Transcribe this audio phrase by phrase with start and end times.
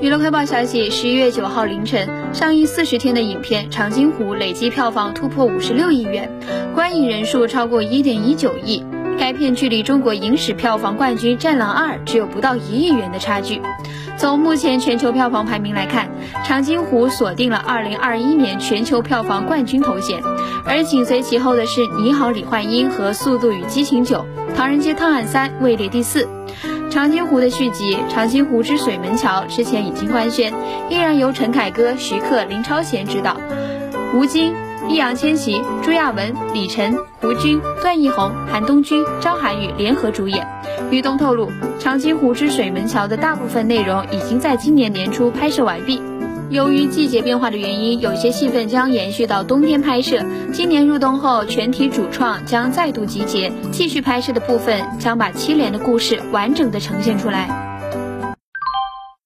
[0.00, 6.30] 娱乐快报消息：十一月九号凌晨，上映四十天的影片《长津湖》累计票房突破五十六亿元，
[6.74, 8.82] 观影人数超过一点一九亿。
[9.18, 13.60] 该片距离中国影史票房冠军《战狼二》只有不到一亿元的差距。
[14.16, 16.08] 从目前全球票房排名来看，
[16.46, 20.18] 《长津湖》锁定了二零二一年全球票房冠军头衔，
[20.64, 24.24] 而紧随其后的是《你好，李焕英》和《速度与激情九》，
[24.56, 26.26] 《唐人街探案三》位列第四。
[26.90, 30.52] 长津湖的续集《长津湖之水门桥》之前已经官宣，
[30.88, 33.36] 依然由陈凯歌、徐克、林超贤执导，
[34.12, 34.52] 吴京、
[34.88, 40.44] 易烊千玺、朱亚文、李晨、胡军、段奕宏、韩东君、张涵予联合主演。
[40.90, 41.46] 于东透露，
[41.78, 46.02] 《长津湖之水门桥》的大部分内容已经在今年年初拍摄完毕。
[46.50, 50.20] 由于季节变化的原因，有些戏份将延续到冬天拍摄。
[50.52, 57.69] 今年入冬后，全体主创将再度集结，继续拍摄的部分将把七连的故事完整的呈现出来。